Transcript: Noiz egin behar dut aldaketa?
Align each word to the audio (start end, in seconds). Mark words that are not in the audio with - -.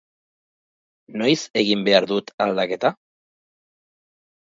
Noiz 1.23 1.37
egin 1.63 1.85
behar 1.91 2.09
dut 2.15 2.35
aldaketa? 2.49 2.95